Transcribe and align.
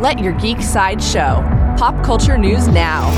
Let 0.00 0.18
your 0.18 0.32
geek 0.32 0.62
side 0.62 1.02
show. 1.02 1.44
Pop 1.76 2.02
culture 2.02 2.38
news 2.38 2.66
now. 2.68 3.10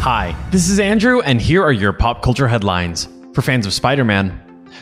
Hi, 0.00 0.34
this 0.50 0.68
is 0.68 0.80
Andrew, 0.80 1.20
and 1.20 1.40
here 1.40 1.62
are 1.62 1.72
your 1.72 1.92
pop 1.92 2.20
culture 2.20 2.48
headlines. 2.48 3.06
For 3.34 3.42
fans 3.42 3.66
of 3.66 3.72
Spider 3.72 4.04
Man, 4.04 4.36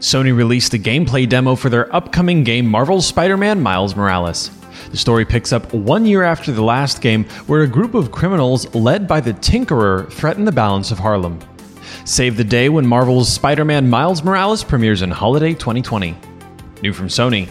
Sony 0.00 0.36
released 0.36 0.74
a 0.74 0.78
gameplay 0.78 1.26
demo 1.26 1.56
for 1.56 1.70
their 1.70 1.90
upcoming 1.96 2.44
game 2.44 2.66
Marvel's 2.66 3.06
Spider 3.06 3.38
Man 3.38 3.62
Miles 3.62 3.96
Morales. 3.96 4.50
The 4.90 4.98
story 4.98 5.24
picks 5.24 5.54
up 5.54 5.72
one 5.72 6.04
year 6.04 6.22
after 6.22 6.52
the 6.52 6.62
last 6.62 7.00
game, 7.00 7.24
where 7.46 7.62
a 7.62 7.66
group 7.66 7.94
of 7.94 8.12
criminals 8.12 8.74
led 8.74 9.08
by 9.08 9.22
the 9.22 9.32
Tinkerer 9.32 10.12
threaten 10.12 10.44
the 10.44 10.52
balance 10.52 10.90
of 10.90 10.98
Harlem. 10.98 11.38
Save 12.04 12.36
the 12.36 12.44
day 12.44 12.68
when 12.68 12.86
Marvel's 12.86 13.32
Spider 13.32 13.64
Man 13.64 13.88
Miles 13.88 14.22
Morales 14.22 14.62
premieres 14.62 15.00
in 15.00 15.10
holiday 15.10 15.54
2020. 15.54 16.14
New 16.82 16.92
from 16.92 17.08
Sony. 17.08 17.48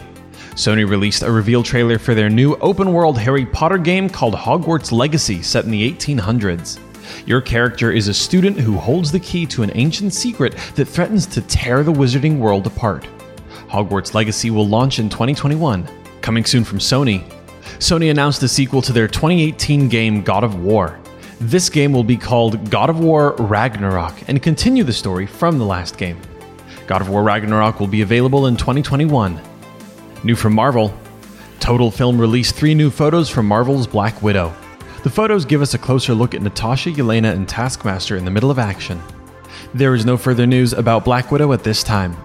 Sony 0.54 0.88
released 0.88 1.22
a 1.22 1.30
reveal 1.30 1.62
trailer 1.62 1.98
for 1.98 2.14
their 2.14 2.28
new 2.28 2.54
open 2.56 2.92
world 2.92 3.18
Harry 3.18 3.46
Potter 3.46 3.78
game 3.78 4.08
called 4.08 4.34
Hogwarts 4.34 4.92
Legacy, 4.92 5.42
set 5.42 5.64
in 5.64 5.70
the 5.70 5.92
1800s. 5.92 6.78
Your 7.26 7.40
character 7.40 7.92
is 7.92 8.08
a 8.08 8.14
student 8.14 8.58
who 8.58 8.76
holds 8.76 9.12
the 9.12 9.20
key 9.20 9.46
to 9.46 9.62
an 9.62 9.70
ancient 9.74 10.12
secret 10.12 10.56
that 10.74 10.86
threatens 10.86 11.26
to 11.26 11.40
tear 11.42 11.82
the 11.82 11.92
wizarding 11.92 12.38
world 12.38 12.66
apart. 12.66 13.06
Hogwarts 13.68 14.14
Legacy 14.14 14.50
will 14.50 14.66
launch 14.66 14.98
in 14.98 15.08
2021. 15.08 15.88
Coming 16.20 16.44
soon 16.44 16.64
from 16.64 16.78
Sony. 16.78 17.24
Sony 17.78 18.10
announced 18.10 18.42
a 18.42 18.48
sequel 18.48 18.82
to 18.82 18.92
their 18.92 19.08
2018 19.08 19.88
game 19.88 20.22
God 20.22 20.42
of 20.44 20.60
War. 20.60 20.98
This 21.40 21.70
game 21.70 21.92
will 21.92 22.04
be 22.04 22.16
called 22.16 22.70
God 22.70 22.90
of 22.90 22.98
War 22.98 23.36
Ragnarok 23.38 24.28
and 24.28 24.42
continue 24.42 24.82
the 24.82 24.92
story 24.92 25.26
from 25.26 25.58
the 25.58 25.64
last 25.64 25.96
game. 25.96 26.20
God 26.88 27.00
of 27.00 27.10
War 27.10 27.22
Ragnarok 27.22 27.78
will 27.78 27.86
be 27.86 28.02
available 28.02 28.46
in 28.46 28.56
2021. 28.56 29.40
New 30.24 30.34
from 30.34 30.54
Marvel 30.54 30.92
Total 31.60 31.90
Film 31.90 32.20
released 32.20 32.54
three 32.54 32.74
new 32.74 32.90
photos 32.90 33.28
from 33.28 33.46
Marvel's 33.46 33.86
Black 33.86 34.22
Widow. 34.22 34.54
The 35.02 35.10
photos 35.10 35.44
give 35.44 35.60
us 35.60 35.74
a 35.74 35.78
closer 35.78 36.14
look 36.14 36.34
at 36.34 36.42
Natasha, 36.42 36.90
Yelena, 36.90 37.32
and 37.32 37.48
Taskmaster 37.48 38.16
in 38.16 38.24
the 38.24 38.30
middle 38.30 38.50
of 38.50 38.58
action. 38.58 39.02
There 39.74 39.94
is 39.94 40.06
no 40.06 40.16
further 40.16 40.46
news 40.46 40.72
about 40.72 41.04
Black 41.04 41.30
Widow 41.30 41.52
at 41.52 41.64
this 41.64 41.82
time. 41.82 42.16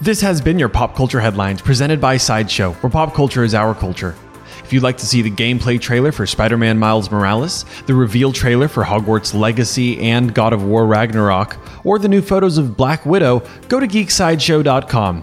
This 0.00 0.20
has 0.20 0.40
been 0.40 0.58
your 0.58 0.68
Pop 0.68 0.96
Culture 0.96 1.20
Headlines 1.20 1.60
presented 1.60 2.00
by 2.00 2.16
Sideshow, 2.16 2.72
where 2.74 2.90
pop 2.90 3.14
culture 3.14 3.44
is 3.44 3.54
our 3.54 3.74
culture. 3.74 4.16
If 4.64 4.72
you'd 4.72 4.82
like 4.82 4.96
to 4.98 5.06
see 5.06 5.22
the 5.22 5.30
gameplay 5.30 5.80
trailer 5.80 6.12
for 6.12 6.26
Spider 6.26 6.56
Man 6.56 6.78
Miles 6.78 7.10
Morales, 7.10 7.64
the 7.86 7.94
reveal 7.94 8.32
trailer 8.32 8.68
for 8.68 8.84
Hogwarts 8.84 9.34
Legacy 9.34 10.00
and 10.00 10.34
God 10.34 10.52
of 10.52 10.64
War 10.64 10.86
Ragnarok, 10.86 11.56
or 11.84 11.98
the 11.98 12.08
new 12.08 12.22
photos 12.22 12.58
of 12.58 12.76
Black 12.76 13.04
Widow, 13.04 13.42
go 13.68 13.78
to 13.78 13.86
geeksideshow.com. 13.86 15.22